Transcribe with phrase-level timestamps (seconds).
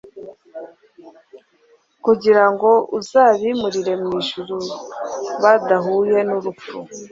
[2.05, 4.57] kugira ngo azabimurire mu ijuru
[5.41, 6.77] badahuye n'urupfu